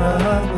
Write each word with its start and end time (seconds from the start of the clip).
I'm. 0.00 0.50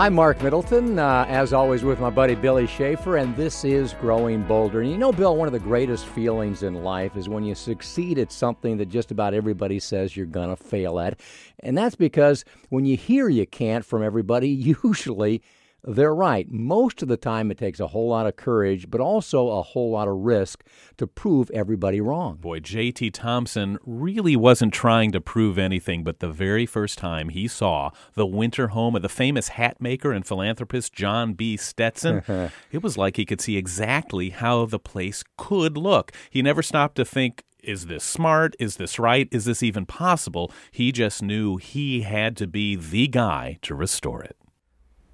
I'm 0.00 0.14
Marc 0.14 0.42
Middleton, 0.42 0.98
uh, 0.98 1.26
as 1.28 1.52
always, 1.52 1.84
with 1.84 2.00
my 2.00 2.08
buddy 2.08 2.34
Billy 2.34 2.66
Schaefer, 2.66 3.18
and 3.18 3.36
this 3.36 3.66
is 3.66 3.92
Growing 4.00 4.42
Bolder. 4.44 4.80
And 4.80 4.90
you 4.90 4.96
know, 4.96 5.12
Bill, 5.12 5.36
one 5.36 5.46
of 5.46 5.52
the 5.52 5.58
greatest 5.58 6.06
feelings 6.06 6.62
in 6.62 6.82
life 6.82 7.18
is 7.18 7.28
when 7.28 7.44
you 7.44 7.54
succeed 7.54 8.18
at 8.18 8.32
something 8.32 8.78
that 8.78 8.88
just 8.88 9.10
about 9.10 9.34
everybody 9.34 9.78
says 9.78 10.16
you're 10.16 10.24
going 10.24 10.48
to 10.48 10.56
fail 10.56 10.98
at. 11.00 11.20
And 11.58 11.76
that's 11.76 11.96
because 11.96 12.46
when 12.70 12.86
you 12.86 12.96
hear 12.96 13.28
you 13.28 13.46
can't 13.46 13.84
from 13.84 14.02
everybody, 14.02 14.48
usually 14.82 15.42
they're 15.84 16.14
right. 16.14 16.50
Most 16.50 17.02
of 17.02 17.08
the 17.08 17.16
time, 17.16 17.50
it 17.50 17.58
takes 17.58 17.80
a 17.80 17.88
whole 17.88 18.08
lot 18.08 18.26
of 18.26 18.36
courage, 18.36 18.90
but 18.90 19.00
also 19.00 19.48
a 19.48 19.62
whole 19.62 19.90
lot 19.90 20.08
of 20.08 20.16
risk 20.16 20.64
to 20.98 21.06
prove 21.06 21.50
everybody 21.52 22.00
wrong. 22.00 22.36
Boy, 22.36 22.60
J.T. 22.60 23.10
Thompson 23.10 23.78
really 23.84 24.36
wasn't 24.36 24.72
trying 24.72 25.12
to 25.12 25.20
prove 25.20 25.58
anything, 25.58 26.04
but 26.04 26.20
the 26.20 26.30
very 26.30 26.66
first 26.66 26.98
time 26.98 27.30
he 27.30 27.48
saw 27.48 27.90
the 28.14 28.26
winter 28.26 28.68
home 28.68 28.96
of 28.96 29.02
the 29.02 29.08
famous 29.08 29.48
hat 29.48 29.80
maker 29.80 30.12
and 30.12 30.26
philanthropist 30.26 30.92
John 30.92 31.32
B. 31.32 31.56
Stetson, 31.56 32.22
it 32.72 32.82
was 32.82 32.98
like 32.98 33.16
he 33.16 33.24
could 33.24 33.40
see 33.40 33.56
exactly 33.56 34.30
how 34.30 34.66
the 34.66 34.78
place 34.78 35.24
could 35.36 35.76
look. 35.76 36.12
He 36.30 36.42
never 36.42 36.62
stopped 36.62 36.96
to 36.96 37.04
think, 37.04 37.44
is 37.62 37.86
this 37.86 38.04
smart? 38.04 38.56
Is 38.58 38.76
this 38.76 38.98
right? 38.98 39.28
Is 39.30 39.44
this 39.44 39.62
even 39.62 39.86
possible? 39.86 40.50
He 40.70 40.92
just 40.92 41.22
knew 41.22 41.56
he 41.56 42.02
had 42.02 42.36
to 42.38 42.46
be 42.46 42.76
the 42.76 43.06
guy 43.06 43.58
to 43.62 43.74
restore 43.74 44.22
it. 44.22 44.36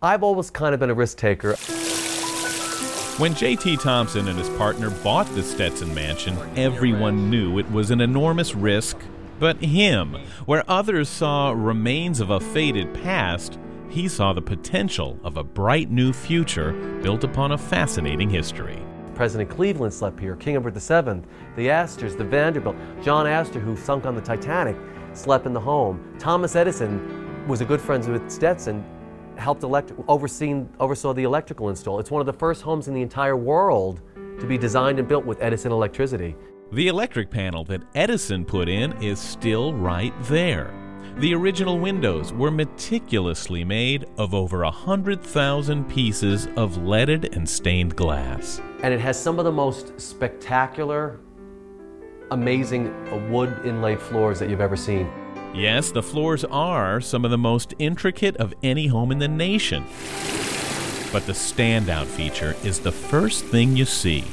I've 0.07 0.23
always 0.23 0.51
kind 0.51 0.73
of 0.73 0.79
been 0.79 0.91
a 0.91 0.95
risk 0.95 1.19
taker. 1.19 1.57
When 3.19 3.35
J.T. 3.35 3.79
Thompson 3.79 4.29
and 4.29 4.39
his 4.39 4.49
partner 4.51 4.91
bought 4.91 5.27
the 5.35 5.43
Stetson 5.43 5.93
mansion, 5.97 6.39
everyone 6.55 7.29
knew 7.29 7.59
it 7.59 7.69
was 7.73 7.91
an 7.91 8.01
enormous 8.01 8.55
risk. 8.55 8.99
But 9.41 9.57
him, 9.57 10.17
where 10.45 10.63
others 10.69 11.09
saw 11.09 11.51
remains 11.51 12.21
of 12.21 12.31
a 12.31 12.39
faded 12.39 12.95
past, 12.95 13.59
he 13.89 14.07
saw 14.07 14.33
the 14.33 14.43
potential 14.43 15.19
of 15.25 15.37
a 15.39 15.43
bright 15.43 15.91
new 15.91 16.13
future 16.13 16.73
built 17.03 17.25
upon 17.25 17.51
a 17.51 17.59
fascinating 17.59 18.31
history. 18.31 18.81
President 19.17 19.51
Cleveland 19.51 19.93
slept 19.93 20.21
here, 20.21 20.37
King 20.37 20.55
Edward 20.55 20.75
VII, 20.75 21.23
the 21.57 21.69
Astors, 21.69 22.15
the 22.15 22.25
Vanderbilt, 22.25 22.77
John 23.03 23.27
Astor, 23.27 23.59
who 23.59 23.77
sunk 23.77 24.07
on 24.07 24.15
the 24.15 24.21
Titanic, 24.21 24.77
slept 25.15 25.47
in 25.47 25.53
the 25.53 25.61
home. 25.61 26.15
Thomas 26.21 26.55
Edison 26.55 27.49
was 27.49 27.61
a 27.61 27.65
good 27.65 27.81
friend 27.81 28.07
with 28.07 28.31
Stetson, 28.31 28.85
helped 29.39 29.63
elect, 29.63 29.93
overseen, 30.09 30.69
oversaw 30.81 31.13
the 31.13 31.25
electrical 31.25 31.69
install. 31.69 32.01
It's 32.01 32.11
one 32.11 32.21
of 32.21 32.27
the 32.27 32.33
first 32.33 32.63
homes 32.63 32.89
in 32.89 32.95
the 32.95 33.03
entire 33.03 33.37
world 33.37 34.01
to 34.41 34.47
be 34.47 34.59
designed 34.59 34.99
and 34.99 35.09
built 35.09 35.25
with 35.25 35.39
Edison 35.41 35.73
electricity. 35.73 36.37
The 36.73 36.89
electric 36.89 37.31
panel 37.31 37.65
that 37.65 37.83
Edison 37.95 38.45
put 38.45 38.69
in 38.69 38.93
is 39.03 39.19
still 39.19 39.73
right 39.73 40.13
there. 40.25 40.75
The 41.19 41.35
original 41.35 41.79
windows 41.79 42.33
were 42.33 42.51
meticulously 42.51 43.65
made 43.65 44.05
of 44.19 44.35
over 44.35 44.65
a 44.65 44.67
100,000 44.67 45.89
pieces 45.89 46.49
of 46.57 46.77
leaded 46.85 47.35
and 47.35 47.49
stained 47.49 47.97
glass. 47.97 48.61
And 48.83 48.93
it 48.93 49.01
has 49.01 49.19
some 49.19 49.39
of 49.39 49.47
the 49.47 49.53
most 49.53 49.99
spectacular, 49.99 51.21
amazing 52.33 53.31
wood 53.31 53.65
inlaid 53.65 54.01
floors 54.01 54.39
that 54.41 54.51
you've 54.51 54.61
ever 54.61 54.77
seen. 54.77 55.11
Yes, 55.55 55.91
the 55.91 56.03
floors 56.03 56.45
are 56.45 57.01
some 57.01 57.25
of 57.25 57.31
the 57.31 57.39
most 57.39 57.75
intricate 57.79 58.37
of 58.37 58.53
any 58.63 58.89
home 58.89 59.11
in 59.11 59.19
the 59.19 59.29
nation. 59.29 59.85
But 61.13 61.27
the 61.27 61.33
standout 61.33 62.07
feature 62.07 62.57
is 62.63 62.81
the 62.81 62.93
first 62.93 63.45
thing 63.45 63.77
you 63.77 63.85
see 63.85 64.25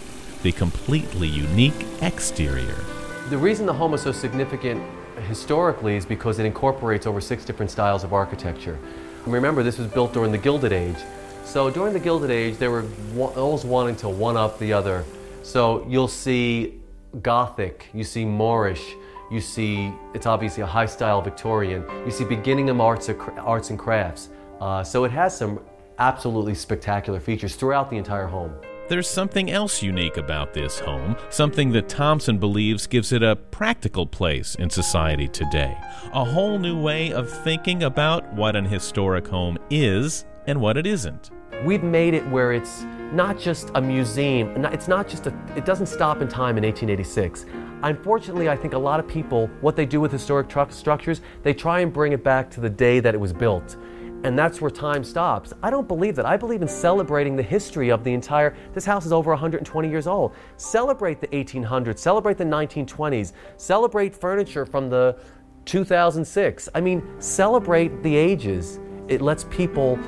the 0.41 0.51
completely 0.51 1.27
unique 1.27 1.85
exterior. 2.01 2.83
The 3.29 3.37
reason 3.37 3.65
the 3.65 3.73
home 3.73 3.93
is 3.93 4.01
so 4.01 4.11
significant 4.11 4.83
historically 5.27 5.95
is 5.95 6.05
because 6.05 6.39
it 6.39 6.45
incorporates 6.45 7.07
over 7.07 7.21
six 7.21 7.45
different 7.45 7.71
styles 7.71 8.03
of 8.03 8.11
architecture. 8.11 8.77
Remember, 9.25 9.63
this 9.63 9.77
was 9.77 9.87
built 9.87 10.11
during 10.11 10.33
the 10.33 10.37
Gilded 10.37 10.73
Age. 10.73 10.97
So 11.45 11.69
during 11.69 11.93
the 11.93 11.99
Gilded 11.99 12.29
Age, 12.29 12.57
they 12.57 12.67
were 12.67 12.83
always 13.17 13.63
wanting 13.63 13.95
to 13.97 14.09
one 14.09 14.35
up 14.35 14.59
the 14.59 14.73
other. 14.73 15.05
So 15.43 15.85
you'll 15.87 16.09
see 16.09 16.81
Gothic, 17.21 17.87
you 17.93 18.03
see 18.03 18.25
Moorish, 18.25 18.95
you 19.33 19.41
see 19.41 19.91
it's 20.13 20.27
obviously 20.27 20.61
a 20.61 20.67
high 20.67 20.85
style 20.85 21.21
Victorian. 21.21 21.83
You 22.05 22.11
see 22.11 22.23
beginning 22.23 22.69
of 22.69 22.79
arts, 22.79 23.09
arts 23.39 23.71
and 23.71 23.79
crafts. 23.79 24.29
Uh, 24.61 24.83
so 24.83 25.03
it 25.05 25.11
has 25.11 25.35
some 25.35 25.59
absolutely 25.97 26.53
spectacular 26.53 27.19
features 27.19 27.55
throughout 27.55 27.89
the 27.89 27.97
entire 27.97 28.27
home. 28.27 28.53
There's 28.89 29.09
something 29.09 29.49
else 29.49 29.81
unique 29.81 30.17
about 30.17 30.53
this 30.53 30.79
home, 30.79 31.15
something 31.29 31.71
that 31.71 31.89
Thompson 31.89 32.37
believes 32.37 32.85
gives 32.85 33.11
it 33.11 33.23
a 33.23 33.35
practical 33.35 34.05
place 34.05 34.55
in 34.55 34.69
society 34.69 35.27
today. 35.27 35.75
A 36.13 36.23
whole 36.23 36.59
new 36.59 36.79
way 36.79 37.11
of 37.11 37.29
thinking 37.29 37.83
about 37.83 38.31
what 38.33 38.55
an 38.55 38.65
historic 38.65 39.25
home 39.25 39.57
is 39.69 40.25
and 40.45 40.61
what 40.61 40.77
it 40.77 40.85
isn't. 40.85 41.31
We've 41.65 41.83
made 41.83 42.13
it 42.13 42.27
where 42.27 42.51
it's 42.51 42.85
not 43.11 43.37
just 43.39 43.71
a 43.75 43.81
museum, 43.81 44.65
it's 44.65 44.87
not 44.87 45.07
just 45.07 45.27
a, 45.27 45.33
it 45.55 45.65
doesn't 45.65 45.87
stop 45.87 46.21
in 46.21 46.27
time 46.27 46.57
in 46.57 46.63
1886. 46.63 47.45
Unfortunately, 47.83 48.47
I 48.47 48.55
think 48.55 48.73
a 48.73 48.77
lot 48.77 48.99
of 48.99 49.07
people, 49.07 49.47
what 49.61 49.75
they 49.75 49.85
do 49.85 49.99
with 49.99 50.11
historic 50.11 50.49
structures, 50.71 51.21
they 51.41 51.53
try 51.53 51.81
and 51.81 51.91
bring 51.91 52.13
it 52.13 52.23
back 52.23 52.49
to 52.51 52.61
the 52.61 52.69
day 52.69 52.99
that 53.01 53.13
it 53.13 53.17
was 53.17 53.33
built. 53.33 53.75
And 54.23 54.39
that's 54.39 54.61
where 54.61 54.71
time 54.71 55.03
stops. 55.03 55.51
I 55.61 55.69
don't 55.69 55.87
believe 55.87 56.15
that. 56.15 56.25
I 56.25 56.37
believe 56.37 56.61
in 56.61 56.67
celebrating 56.67 57.35
the 57.35 57.43
history 57.43 57.89
of 57.89 58.05
the 58.05 58.13
entire. 58.13 58.55
This 58.73 58.85
house 58.85 59.05
is 59.05 59.11
over 59.11 59.31
120 59.31 59.89
years 59.89 60.07
old. 60.07 60.33
Celebrate 60.55 61.19
the 61.19 61.27
1800s, 61.27 61.99
celebrate 61.99 62.37
the 62.37 62.45
1920s, 62.45 63.33
celebrate 63.57 64.15
furniture 64.15 64.65
from 64.65 64.89
the 64.89 65.19
2006. 65.65 66.69
I 66.73 66.79
mean, 66.79 67.03
celebrate 67.19 68.01
the 68.01 68.15
ages. 68.15 68.79
It 69.09 69.21
lets 69.21 69.43
people, 69.45 69.99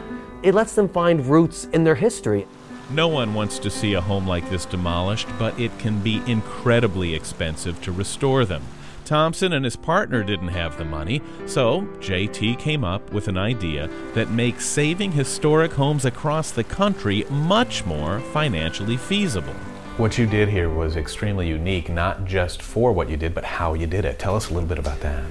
it 0.44 0.54
lets 0.56 0.76
them 0.76 0.88
find 0.88 1.26
roots 1.26 1.66
in 1.74 1.84
their 1.84 1.96
history. 1.96 2.48
No 2.92 3.08
one 3.08 3.34
wants 3.34 3.58
to 3.60 3.72
see 3.72 3.94
a 3.94 4.02
home 4.02 4.28
like 4.28 4.48
this 4.50 4.66
demolished, 4.66 5.28
but 5.40 5.60
it 5.60 5.78
can 5.80 6.02
be 6.02 6.22
incredibly 6.28 7.16
expensive 7.16 7.82
to 7.82 7.92
restore 7.92 8.46
them. 8.46 8.62
Thompson 9.06 9.54
and 9.54 9.66
his 9.66 9.76
partner 9.76 10.24
didn't 10.24 10.50
have 10.50 10.78
the 10.78 10.86
money, 10.86 11.22
so 11.48 11.82
JT 12.00 12.60
came 12.60 12.84
up 12.84 13.12
with 13.12 13.28
an 13.28 13.38
idea 13.38 13.90
that 14.14 14.30
makes 14.30 14.66
saving 14.66 15.12
historic 15.12 15.74
homes 15.74 16.06
across 16.06 16.52
the 16.52 16.64
country 16.64 17.26
much 17.30 17.86
more 17.86 18.20
financially 18.20 18.98
feasible. 18.98 19.54
What 19.98 20.18
you 20.18 20.28
did 20.28 20.50
here 20.50 20.70
was 20.70 20.96
extremely 20.96 21.48
unique, 21.48 21.90
not 21.90 22.26
just 22.26 22.62
for 22.62 22.92
what 22.92 23.10
you 23.10 23.18
did, 23.18 23.34
but 23.34 23.46
how 23.46 23.74
you 23.74 23.88
did 23.88 24.06
it. 24.06 24.20
Tell 24.20 24.36
us 24.36 24.50
a 24.50 24.54
little 24.54 24.70
bit 24.70 24.80
about 24.80 25.00
that 25.00 25.24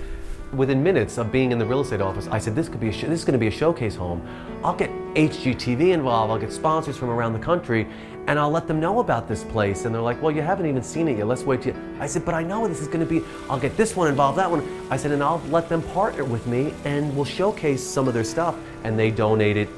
within 0.56 0.82
minutes 0.82 1.18
of 1.18 1.32
being 1.32 1.52
in 1.52 1.58
the 1.58 1.66
real 1.66 1.80
estate 1.80 2.00
office, 2.00 2.28
I 2.28 2.38
said, 2.38 2.54
this 2.54 2.68
could 2.68 2.80
be 2.80 2.88
a 2.88 2.92
sh- 2.92 3.02
this 3.02 3.20
is 3.20 3.24
going 3.24 3.32
to 3.32 3.38
be 3.38 3.48
a 3.48 3.50
showcase 3.50 3.96
home. 3.96 4.26
I'll 4.62 4.76
get 4.76 4.90
HGTV 5.14 5.92
involved. 5.92 6.30
I'll 6.30 6.38
get 6.38 6.52
sponsors 6.52 6.96
from 6.96 7.10
around 7.10 7.32
the 7.32 7.38
country, 7.38 7.86
and 8.26 8.38
I'll 8.38 8.50
let 8.50 8.66
them 8.66 8.80
know 8.80 9.00
about 9.00 9.28
this 9.28 9.44
place. 9.44 9.84
And 9.84 9.94
they're 9.94 10.02
like, 10.02 10.20
well, 10.20 10.30
you 10.30 10.42
haven't 10.42 10.66
even 10.66 10.82
seen 10.82 11.08
it 11.08 11.18
yet. 11.18 11.26
Let's 11.26 11.42
wait 11.42 11.62
till. 11.62 11.74
I 12.00 12.06
said, 12.06 12.24
but 12.24 12.34
I 12.34 12.42
know 12.42 12.66
this 12.66 12.80
is 12.80 12.88
going 12.88 13.00
to 13.00 13.06
be. 13.06 13.24
I'll 13.48 13.60
get 13.60 13.76
this 13.76 13.94
one 13.96 14.08
involved, 14.08 14.38
that 14.38 14.50
one. 14.50 14.66
I 14.90 14.96
said, 14.96 15.12
and 15.12 15.22
I'll 15.22 15.42
let 15.48 15.68
them 15.68 15.82
partner 15.82 16.24
with 16.24 16.46
me, 16.46 16.72
and 16.84 17.14
we'll 17.14 17.24
showcase 17.24 17.82
some 17.82 18.08
of 18.08 18.14
their 18.14 18.24
stuff. 18.24 18.56
And 18.82 18.98
they 18.98 19.10
donated 19.10 19.68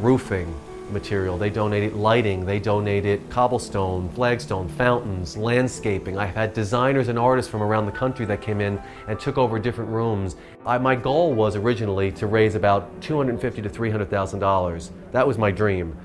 roofing 0.00 0.54
material. 0.92 1.38
They 1.38 1.50
donated 1.50 1.94
lighting, 1.94 2.44
they 2.44 2.58
donated 2.58 3.28
cobblestone, 3.30 4.08
flagstone, 4.10 4.68
fountains, 4.68 5.36
landscaping. 5.36 6.18
I've 6.18 6.34
had 6.34 6.52
designers 6.52 7.08
and 7.08 7.18
artists 7.18 7.50
from 7.50 7.62
around 7.62 7.86
the 7.86 7.92
country 7.92 8.26
that 8.26 8.40
came 8.40 8.60
in 8.60 8.80
and 9.08 9.18
took 9.18 9.38
over 9.38 9.58
different 9.58 9.90
rooms. 9.90 10.36
I, 10.66 10.78
my 10.78 10.94
goal 10.94 11.34
was 11.34 11.56
originally 11.56 12.12
to 12.12 12.26
raise 12.26 12.54
about 12.54 13.00
$250 13.00 13.40
to 13.40 13.70
$300,000. 13.70 14.90
That 15.12 15.26
was 15.26 15.38
my 15.38 15.50
dream. 15.50 15.96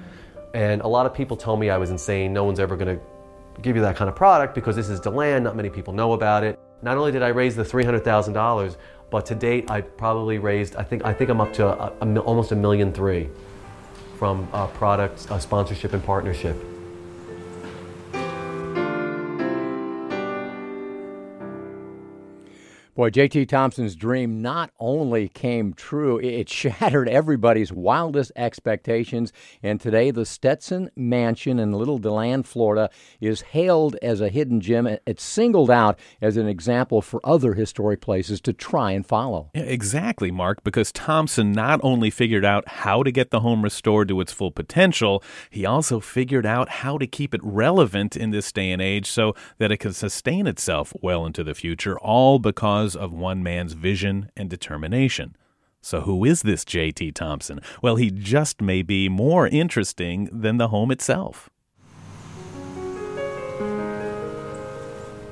And 0.53 0.81
a 0.81 0.87
lot 0.87 1.05
of 1.05 1.13
people 1.13 1.35
told 1.35 1.59
me 1.59 1.69
I 1.69 1.77
was 1.77 1.89
insane. 1.89 2.31
No 2.31 2.43
one's 2.43 2.59
ever 2.59 2.77
going 2.77 2.97
to 2.97 3.61
give 3.61 3.75
you 3.75 3.81
that 3.81 3.95
kind 3.95 4.09
of 4.09 4.15
product 4.15 4.55
because 4.55 4.75
this 4.75 4.89
is 4.89 4.99
DeLand. 4.99 5.43
Not 5.43 5.55
many 5.55 5.69
people 5.69 5.93
know 5.93 6.13
about 6.13 6.43
it. 6.43 6.59
Not 6.81 6.97
only 6.97 7.11
did 7.11 7.23
I 7.23 7.29
raise 7.29 7.55
the 7.55 7.63
$300,000, 7.63 8.77
but 9.09 9.25
to 9.27 9.35
date 9.35 9.69
I've 9.69 9.95
probably 9.97 10.39
raised, 10.39 10.75
I 10.75 10.83
think, 10.83 11.05
I 11.05 11.13
think 11.13 11.29
I'm 11.29 11.41
up 11.41 11.53
to 11.53 11.67
uh, 11.67 11.93
a, 12.01 12.07
a, 12.07 12.19
almost 12.19 12.51
a 12.51 12.55
million 12.55 12.93
three 12.93 13.29
from 14.17 14.47
uh, 14.53 14.67
product 14.67 15.29
uh, 15.29 15.39
sponsorship 15.39 15.93
and 15.93 16.03
partnership. 16.03 16.74
Boy, 22.95 23.09
J.T. 23.09 23.47
Thompson's 23.47 23.93
dream 23.93 24.41
not 24.41 24.71
only 24.79 25.27
came 25.27 25.73
true, 25.73 26.17
it 26.19 26.47
shattered 26.55 27.09
everybody's 27.09 27.73
wildest 27.73 28.31
expectations. 28.37 29.33
And 29.61 29.81
today, 29.81 30.11
the 30.11 30.25
Stetson 30.25 30.89
Mansion 30.95 31.59
in 31.59 31.73
Little 31.73 31.97
DeLand, 31.97 32.47
Florida, 32.47 32.89
is 33.19 33.41
hailed 33.41 33.97
as 34.01 34.21
a 34.21 34.29
hidden 34.29 34.61
gem. 34.61 34.87
It's 35.05 35.25
singled 35.25 35.69
out 35.69 35.99
as 36.21 36.37
an 36.37 36.47
example 36.47 37.01
for 37.01 37.19
other 37.25 37.53
historic 37.55 37.99
places 37.99 38.39
to 38.39 38.53
try 38.53 38.91
and 38.91 39.05
follow. 39.05 39.51
Yeah, 39.53 39.63
exactly, 39.63 40.31
Marc, 40.31 40.63
because 40.63 40.93
Thompson 40.93 41.51
not 41.51 41.81
only 41.83 42.09
figured 42.09 42.45
out 42.45 42.65
how 42.65 43.03
to 43.03 43.11
get 43.11 43.29
the 43.29 43.41
home 43.41 43.61
restored 43.61 44.07
to 44.07 44.21
its 44.21 44.31
full 44.31 44.51
potential, 44.51 45.21
he 45.49 45.65
also 45.65 45.99
figured 45.99 46.45
out 46.45 46.69
how 46.69 46.97
to 46.97 47.07
keep 47.07 47.35
it 47.35 47.41
relevant 47.43 48.15
in 48.15 48.31
this 48.31 48.53
day 48.53 48.71
and 48.71 48.81
age 48.81 49.11
so 49.11 49.35
that 49.57 49.69
it 49.69 49.79
can 49.79 49.91
sustain 49.91 50.47
itself 50.47 50.93
well 51.01 51.25
into 51.25 51.43
the 51.43 51.53
future, 51.53 51.99
all 51.99 52.39
because 52.39 52.84
because 52.85 52.95
of 52.95 53.11
one 53.11 53.41
man's 53.41 53.73
vision 53.73 54.29
and 54.37 54.47
determination. 54.47 55.35
So, 55.81 56.01
who 56.01 56.23
is 56.23 56.43
this 56.43 56.63
J.T. 56.63 57.13
Thompson? 57.13 57.59
Well, 57.81 57.95
he 57.95 58.11
just 58.11 58.61
may 58.61 58.83
be 58.83 59.09
more 59.09 59.47
interesting 59.47 60.29
than 60.31 60.57
the 60.57 60.67
home 60.67 60.91
itself. 60.91 61.49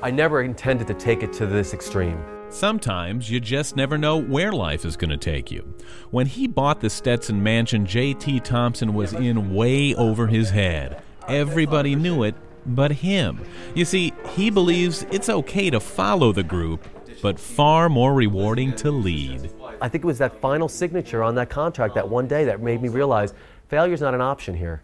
I 0.02 0.10
never 0.10 0.42
intended 0.42 0.88
to 0.88 0.94
take 0.94 1.22
it 1.22 1.32
to 1.34 1.46
this 1.46 1.72
extreme. 1.74 2.20
Sometimes 2.50 3.30
you 3.30 3.38
just 3.38 3.76
never 3.76 3.96
know 3.96 4.16
where 4.16 4.52
life 4.52 4.84
is 4.84 4.96
going 4.96 5.10
to 5.10 5.16
take 5.16 5.52
you. 5.52 5.76
When 6.10 6.26
he 6.26 6.48
bought 6.48 6.80
the 6.80 6.90
Stetson 6.90 7.40
mansion, 7.40 7.86
J.T. 7.86 8.40
Thompson 8.40 8.94
was 8.94 9.12
in 9.12 9.54
way 9.54 9.94
over 9.94 10.26
his 10.26 10.50
head. 10.50 11.02
Everybody 11.28 11.94
knew 11.94 12.24
it 12.24 12.34
but 12.66 12.90
him. 12.90 13.40
You 13.74 13.84
see, 13.84 14.12
he 14.30 14.50
believes 14.50 15.06
it's 15.10 15.28
okay 15.28 15.70
to 15.70 15.80
follow 15.80 16.32
the 16.32 16.42
group 16.42 16.86
but 17.24 17.40
far 17.40 17.88
more 17.88 18.12
rewarding 18.12 18.76
to 18.76 18.90
lead. 18.90 19.50
I 19.80 19.88
think 19.88 20.04
it 20.04 20.06
was 20.06 20.18
that 20.18 20.38
final 20.42 20.68
signature 20.68 21.22
on 21.22 21.34
that 21.36 21.48
contract 21.48 21.94
that 21.94 22.06
one 22.06 22.28
day 22.28 22.44
that 22.44 22.60
made 22.60 22.82
me 22.82 22.90
realize 22.90 23.32
failure 23.68 23.94
is 23.94 24.02
not 24.02 24.12
an 24.12 24.20
option 24.20 24.54
here. 24.54 24.82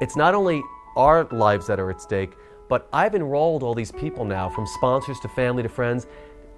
It's 0.00 0.14
not 0.14 0.32
only 0.32 0.62
our 0.94 1.24
lives 1.32 1.66
that 1.66 1.80
are 1.80 1.90
at 1.90 2.00
stake, 2.00 2.34
but 2.68 2.88
I've 2.92 3.16
enrolled 3.16 3.64
all 3.64 3.74
these 3.74 3.90
people 3.90 4.24
now, 4.24 4.48
from 4.48 4.64
sponsors 4.64 5.18
to 5.20 5.28
family 5.28 5.64
to 5.64 5.68
friends, 5.68 6.06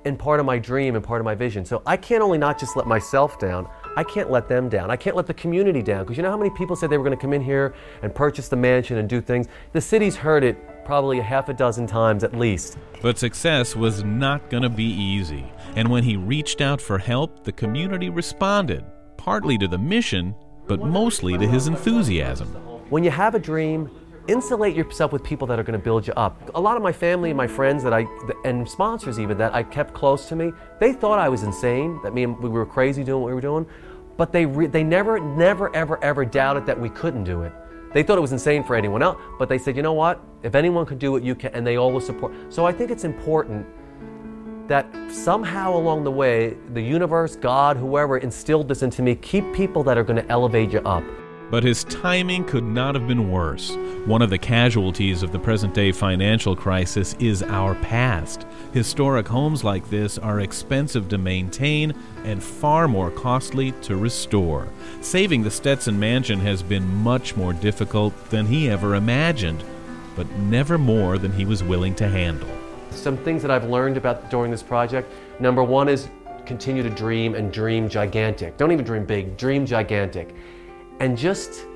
in 0.04 0.14
part 0.14 0.40
of 0.40 0.44
my 0.44 0.58
dream 0.58 0.94
and 0.94 1.02
part 1.02 1.22
of 1.22 1.24
my 1.24 1.34
vision. 1.34 1.64
So 1.64 1.80
I 1.86 1.96
can't 1.96 2.22
only 2.22 2.36
not 2.36 2.58
just 2.58 2.76
let 2.76 2.86
myself 2.86 3.38
down, 3.38 3.66
I 3.96 4.04
can't 4.04 4.30
let 4.30 4.46
them 4.46 4.68
down. 4.68 4.90
I 4.90 4.96
can't 4.96 5.16
let 5.16 5.26
the 5.26 5.32
community 5.32 5.80
down. 5.80 6.04
Because 6.04 6.18
you 6.18 6.22
know 6.22 6.30
how 6.30 6.36
many 6.36 6.50
people 6.50 6.76
said 6.76 6.90
they 6.90 6.98
were 6.98 7.04
going 7.04 7.16
to 7.16 7.20
come 7.20 7.32
in 7.32 7.42
here 7.42 7.74
and 8.02 8.14
purchase 8.14 8.48
the 8.48 8.56
mansion 8.56 8.98
and 8.98 9.08
do 9.08 9.22
things? 9.22 9.48
The 9.72 9.80
city's 9.80 10.16
heard 10.16 10.44
it 10.44 10.58
probably 10.84 11.19
a 11.19 11.23
half 11.23 11.49
a 11.49 11.55
dozen 11.55 11.87
times 11.87 12.25
at 12.25 12.37
least. 12.37 12.79
But 13.00 13.19
success 13.19 13.75
was 13.75 14.05
not 14.05 14.50
going 14.50 14.62
to 14.62 14.69
be 14.69 14.84
easy. 14.84 15.44
And 15.76 15.88
when 15.88 16.05
he 16.05 16.17
reached 16.17 16.61
out 16.61 16.81
for 16.81 16.99
help, 16.99 17.44
the 17.44 17.52
community 17.52 18.11
responded, 18.11 18.84
partly 19.17 19.58
to 19.58 19.69
the 19.69 19.79
mission, 19.79 20.34
but 20.67 20.81
mostly 20.81 21.37
to 21.38 21.46
his 21.46 21.67
enthusiasm. 21.67 22.49
When 22.90 23.02
you 23.02 23.11
have 23.11 23.34
a 23.34 23.38
dream, 23.38 23.90
insulate 24.29 24.76
yourself 24.76 25.12
with 25.12 25.25
people 25.25 25.46
that 25.49 25.58
are 25.58 25.62
going 25.62 25.79
to 25.79 25.84
build 25.84 26.06
you 26.06 26.12
up. 26.14 26.50
A 26.55 26.61
lot 26.61 26.76
of 26.76 26.82
my 26.82 26.93
family 26.93 27.31
and 27.31 27.37
my 27.37 27.46
friends 27.46 27.82
that 27.82 27.93
I 27.93 28.06
and 28.44 28.69
sponsors 28.69 29.19
even 29.19 29.38
that 29.38 29.55
I 29.55 29.62
kept 29.62 29.94
close 29.94 30.28
to 30.28 30.37
me, 30.37 30.52
they 30.78 30.93
thought 30.93 31.19
I 31.19 31.28
was 31.28 31.43
insane, 31.43 32.00
that 32.02 32.14
me 32.14 32.25
and 32.25 32.38
we 32.38 32.49
were 32.49 32.67
crazy 32.67 33.02
doing 33.02 33.23
what 33.23 33.28
we 33.28 33.35
were 33.35 33.40
doing, 33.40 33.67
but 34.17 34.32
they 34.32 34.46
re, 34.46 34.67
they 34.67 34.85
never 34.85 35.19
never 35.19 35.75
ever 35.75 36.02
ever 36.05 36.25
doubted 36.25 36.67
that 36.67 36.78
we 36.78 36.90
couldn't 36.90 37.25
do 37.25 37.43
it. 37.43 37.52
They 37.92 38.02
thought 38.02 38.18
it 38.18 38.22
was 38.22 38.32
insane 38.32 38.64
for 38.64 38.74
anyone 38.74 39.02
else, 39.02 39.20
but 39.38 39.48
they 39.48 39.58
said, 39.58 39.76
you 39.76 39.82
know 39.82 39.92
what? 39.92 40.20
If 40.42 40.54
anyone 40.54 40.86
could 40.86 40.98
do 40.98 41.16
it, 41.16 41.22
you 41.22 41.34
can, 41.34 41.52
and 41.54 41.66
they 41.66 41.76
always 41.76 42.06
support. 42.06 42.32
So 42.48 42.64
I 42.64 42.72
think 42.72 42.90
it's 42.90 43.04
important 43.04 43.66
that 44.68 44.86
somehow 45.10 45.76
along 45.76 46.04
the 46.04 46.10
way, 46.10 46.56
the 46.72 46.80
universe, 46.80 47.36
God, 47.36 47.76
whoever 47.76 48.18
instilled 48.18 48.68
this 48.68 48.82
into 48.82 49.02
me, 49.02 49.14
keep 49.16 49.52
people 49.52 49.82
that 49.84 49.98
are 49.98 50.04
going 50.04 50.22
to 50.22 50.28
elevate 50.30 50.70
you 50.72 50.80
up. 50.80 51.04
But 51.52 51.64
his 51.64 51.84
timing 51.84 52.46
could 52.46 52.64
not 52.64 52.94
have 52.94 53.06
been 53.06 53.31
worse. 53.31 53.76
One 54.06 54.22
of 54.22 54.31
the 54.31 54.38
casualties 54.38 55.22
of 55.22 55.32
the 55.32 55.38
present 55.38 55.75
day 55.75 55.93
financial 55.93 56.56
crisis 56.56 57.14
is 57.19 57.43
our 57.43 57.75
past. 57.75 58.46
Historic 58.72 59.28
homes 59.28 59.62
like 59.62 59.90
this 59.90 60.16
are 60.16 60.40
expensive 60.40 61.10
to 61.10 61.19
maintain 61.19 61.93
and 62.25 62.43
far 62.43 62.88
more 62.88 63.10
costly 63.10 63.72
to 63.82 63.96
restore. 63.96 64.66
Saving 65.02 65.43
the 65.43 65.50
Stetson 65.50 66.00
mansion 66.00 66.40
has 66.40 66.62
been 66.62 66.87
much 67.02 67.37
more 67.37 67.52
difficult 67.52 68.14
than 68.31 68.46
he 68.46 68.70
ever 68.70 68.94
imagined, 68.94 69.62
but 70.16 70.31
never 70.38 70.78
more 70.78 71.19
than 71.19 71.32
he 71.32 71.44
was 71.44 71.62
willing 71.62 71.94
to 71.96 72.08
handle. 72.08 72.49
Some 72.93 73.19
things 73.19 73.43
that 73.43 73.50
I've 73.50 73.69
learned 73.69 73.99
about 73.99 74.31
during 74.31 74.50
this 74.50 74.62
project 74.62 75.12
number 75.38 75.62
one 75.62 75.90
is 75.90 76.08
continue 76.46 76.82
to 76.82 76.88
dream 76.88 77.34
and 77.34 77.52
dream 77.52 77.90
gigantic. 77.90 78.56
Don't 78.56 78.72
even 78.72 78.87
dream 78.87 79.04
big, 79.04 79.37
dream 79.37 79.66
gigantic 79.66 80.34
and 81.00 81.16
just 81.16 81.66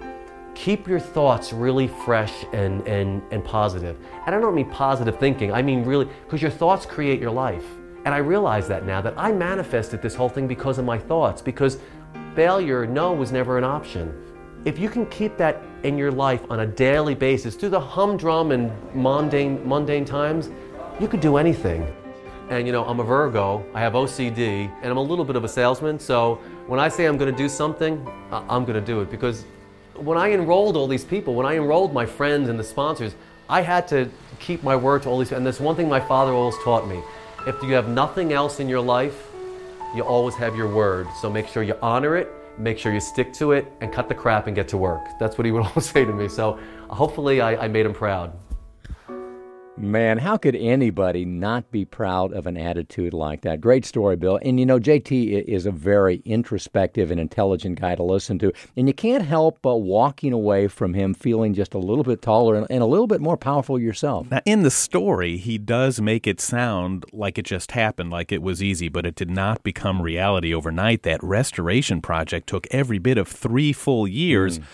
keep 0.54 0.88
your 0.88 0.98
thoughts 0.98 1.52
really 1.52 1.86
fresh 1.86 2.32
and, 2.52 2.86
and, 2.88 3.22
and 3.30 3.44
positive. 3.44 3.98
And 4.26 4.34
I 4.34 4.40
don't 4.40 4.54
mean 4.54 4.70
positive 4.70 5.18
thinking, 5.18 5.52
I 5.52 5.62
mean 5.62 5.84
really, 5.84 6.06
because 6.24 6.40
your 6.40 6.50
thoughts 6.50 6.86
create 6.86 7.20
your 7.20 7.30
life. 7.30 7.64
And 8.06 8.14
I 8.14 8.18
realize 8.18 8.66
that 8.68 8.86
now, 8.86 9.00
that 9.02 9.14
I 9.16 9.32
manifested 9.32 10.00
this 10.00 10.14
whole 10.14 10.28
thing 10.28 10.46
because 10.46 10.78
of 10.78 10.84
my 10.84 10.98
thoughts, 10.98 11.42
because 11.42 11.78
failure, 12.34 12.86
no, 12.86 13.12
was 13.12 13.32
never 13.32 13.58
an 13.58 13.64
option. 13.64 14.14
If 14.64 14.78
you 14.78 14.88
can 14.88 15.06
keep 15.06 15.36
that 15.36 15.62
in 15.82 15.98
your 15.98 16.10
life 16.10 16.42
on 16.50 16.60
a 16.60 16.66
daily 16.66 17.14
basis, 17.14 17.54
through 17.54 17.70
the 17.70 17.80
humdrum 17.80 18.52
and 18.52 18.72
mundane, 18.94 19.66
mundane 19.68 20.04
times, 20.04 20.50
you 21.00 21.08
could 21.08 21.20
do 21.20 21.36
anything. 21.36 21.94
And 22.48 22.64
you 22.64 22.72
know, 22.72 22.84
I'm 22.84 23.00
a 23.00 23.04
Virgo, 23.04 23.64
I 23.74 23.80
have 23.80 23.94
OCD, 23.94 24.70
and 24.80 24.90
I'm 24.90 24.96
a 24.96 25.02
little 25.02 25.24
bit 25.24 25.34
of 25.34 25.42
a 25.42 25.48
salesman, 25.48 25.98
so 25.98 26.36
when 26.68 26.78
I 26.78 26.88
say 26.88 27.06
I'm 27.06 27.16
going 27.16 27.30
to 27.30 27.36
do 27.36 27.48
something, 27.48 28.06
I'm 28.30 28.64
going 28.64 28.78
to 28.78 28.80
do 28.80 29.00
it 29.00 29.10
because 29.10 29.44
when 29.94 30.16
I 30.16 30.30
enrolled 30.30 30.76
all 30.76 30.86
these 30.86 31.04
people, 31.04 31.34
when 31.34 31.46
I 31.46 31.56
enrolled 31.56 31.92
my 31.92 32.06
friends 32.06 32.48
and 32.48 32.58
the 32.58 32.64
sponsors, 32.64 33.16
I 33.48 33.62
had 33.62 33.88
to 33.88 34.08
keep 34.38 34.62
my 34.62 34.76
word 34.76 35.02
to 35.02 35.08
all 35.08 35.18
these. 35.18 35.32
And 35.32 35.44
there's 35.44 35.60
one 35.60 35.74
thing 35.74 35.88
my 35.88 36.00
father 36.00 36.32
always 36.32 36.56
taught 36.62 36.86
me: 36.86 37.02
if 37.48 37.60
you 37.62 37.72
have 37.72 37.88
nothing 37.88 38.32
else 38.32 38.60
in 38.60 38.68
your 38.68 38.80
life, 38.80 39.28
you 39.94 40.02
always 40.02 40.34
have 40.36 40.54
your 40.54 40.68
word. 40.68 41.08
So 41.20 41.28
make 41.30 41.48
sure 41.48 41.62
you 41.64 41.76
honor 41.82 42.16
it, 42.16 42.28
make 42.58 42.78
sure 42.78 42.92
you 42.92 43.00
stick 43.00 43.32
to 43.34 43.52
it, 43.52 43.72
and 43.80 43.92
cut 43.92 44.08
the 44.08 44.14
crap 44.14 44.46
and 44.46 44.54
get 44.54 44.68
to 44.68 44.76
work. 44.76 45.04
That's 45.18 45.36
what 45.38 45.46
he 45.46 45.50
would 45.50 45.62
always 45.66 45.88
say 45.90 46.04
to 46.04 46.12
me. 46.12 46.28
So 46.28 46.58
hopefully, 46.90 47.40
I, 47.40 47.64
I 47.64 47.68
made 47.68 47.86
him 47.86 47.94
proud. 47.94 48.32
Man, 49.78 50.16
how 50.16 50.38
could 50.38 50.56
anybody 50.56 51.26
not 51.26 51.70
be 51.70 51.84
proud 51.84 52.32
of 52.32 52.46
an 52.46 52.56
attitude 52.56 53.12
like 53.12 53.42
that? 53.42 53.60
Great 53.60 53.84
story, 53.84 54.16
Bill. 54.16 54.38
And 54.42 54.58
you 54.58 54.64
know, 54.64 54.80
JT 54.80 55.44
is 55.44 55.66
a 55.66 55.70
very 55.70 56.22
introspective 56.24 57.10
and 57.10 57.20
intelligent 57.20 57.78
guy 57.78 57.94
to 57.94 58.02
listen 58.02 58.38
to. 58.38 58.54
And 58.74 58.88
you 58.88 58.94
can't 58.94 59.22
help 59.22 59.58
but 59.60 59.76
walking 59.76 60.32
away 60.32 60.68
from 60.68 60.94
him 60.94 61.12
feeling 61.12 61.52
just 61.52 61.74
a 61.74 61.78
little 61.78 62.04
bit 62.04 62.22
taller 62.22 62.56
and 62.56 62.82
a 62.82 62.86
little 62.86 63.06
bit 63.06 63.20
more 63.20 63.36
powerful 63.36 63.78
yourself. 63.78 64.30
Now, 64.30 64.40
in 64.46 64.62
the 64.62 64.70
story, 64.70 65.36
he 65.36 65.58
does 65.58 66.00
make 66.00 66.26
it 66.26 66.40
sound 66.40 67.04
like 67.12 67.36
it 67.36 67.44
just 67.44 67.72
happened, 67.72 68.10
like 68.10 68.32
it 68.32 68.40
was 68.40 68.62
easy, 68.62 68.88
but 68.88 69.04
it 69.04 69.14
did 69.14 69.30
not 69.30 69.62
become 69.62 70.00
reality 70.00 70.54
overnight. 70.54 71.02
That 71.02 71.22
restoration 71.22 72.00
project 72.00 72.46
took 72.46 72.66
every 72.70 72.98
bit 72.98 73.18
of 73.18 73.28
three 73.28 73.74
full 73.74 74.08
years. 74.08 74.58
Mm. 74.58 74.64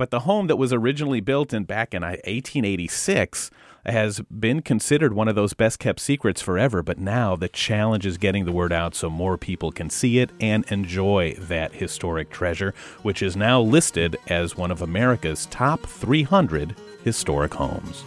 But 0.00 0.08
the 0.08 0.20
home 0.20 0.46
that 0.46 0.56
was 0.56 0.72
originally 0.72 1.20
built 1.20 1.52
in 1.52 1.64
back 1.64 1.92
in 1.92 2.02
uh, 2.02 2.16
1886 2.24 3.50
has 3.84 4.22
been 4.22 4.62
considered 4.62 5.12
one 5.12 5.28
of 5.28 5.34
those 5.34 5.52
best 5.52 5.78
kept 5.78 6.00
secrets 6.00 6.40
forever, 6.40 6.82
but 6.82 6.96
now 6.98 7.36
the 7.36 7.50
challenge 7.50 8.06
is 8.06 8.16
getting 8.16 8.46
the 8.46 8.50
word 8.50 8.72
out 8.72 8.94
so 8.94 9.10
more 9.10 9.36
people 9.36 9.70
can 9.70 9.90
see 9.90 10.18
it 10.18 10.30
and 10.40 10.64
enjoy 10.72 11.34
that 11.34 11.74
historic 11.74 12.30
treasure, 12.30 12.72
which 13.02 13.20
is 13.20 13.36
now 13.36 13.60
listed 13.60 14.16
as 14.28 14.56
one 14.56 14.70
of 14.70 14.80
America's 14.80 15.44
top 15.44 15.82
300 15.82 16.74
historic 17.04 17.52
homes. 17.52 18.02